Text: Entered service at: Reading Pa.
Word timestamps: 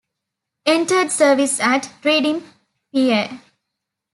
Entered 0.65 1.11
service 1.11 1.59
at: 1.59 1.87
Reading 2.03 2.41
Pa. 2.91 3.39